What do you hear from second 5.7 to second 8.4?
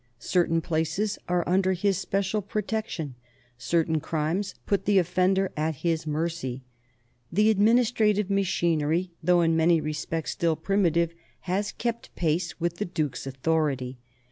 his mercy. The administrative